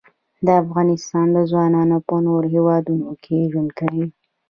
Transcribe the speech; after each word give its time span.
د 0.45 0.47
افغانستان 0.63 1.27
ځوانان 1.51 1.89
په 2.07 2.15
نورو 2.25 2.47
هیوادونو 2.55 3.09
کې 3.23 3.49
ژوند 3.51 3.69
کوي. 3.79 4.05